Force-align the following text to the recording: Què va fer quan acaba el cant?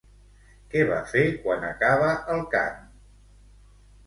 Què 0.71 0.81
va 0.91 0.97
fer 1.11 1.25
quan 1.43 1.67
acaba 1.67 2.09
el 2.37 2.43
cant? 2.57 2.81